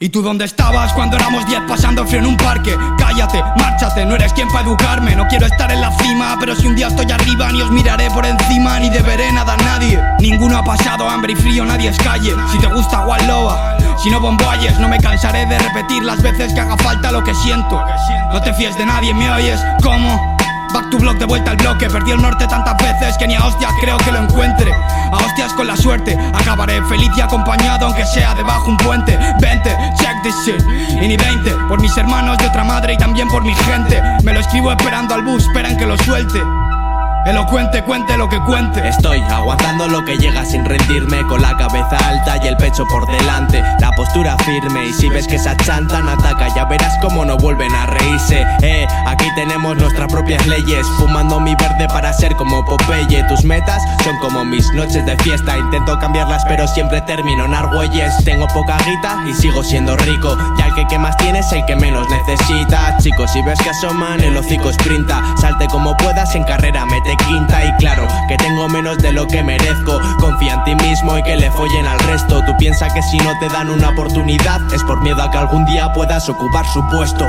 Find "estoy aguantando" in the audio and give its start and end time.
38.86-39.88